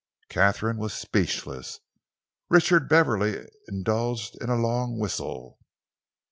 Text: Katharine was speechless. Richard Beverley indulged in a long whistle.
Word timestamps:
Katharine 0.29 0.77
was 0.77 0.95
speechless. 0.95 1.79
Richard 2.49 2.89
Beverley 2.89 3.45
indulged 3.67 4.35
in 4.41 4.49
a 4.49 4.55
long 4.59 4.97
whistle. 4.97 5.59